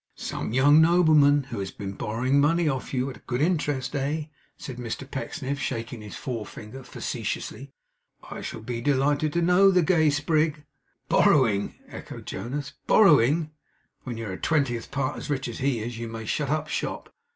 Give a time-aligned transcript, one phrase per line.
[0.15, 4.23] 'Some young nobleman who has been borrowing money of you at good interest, eh?'
[4.57, 7.71] said Mr Pecksniff, shaking his forefinger facetiously.
[8.31, 10.65] 'I shall be delighted to know the gay sprig.'
[11.07, 12.73] 'Borrowing!' echoed Jonas.
[12.87, 13.51] 'Borrowing!
[14.01, 17.13] When you're a twentieth part as rich as he is, you may shut up shop!